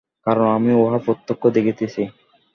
কারণ 0.25 0.45
আমি 0.57 0.71
উহা 0.75 0.99
প্রত্যক্ষ 1.05 1.43
দেখিতেছি। 1.55 2.01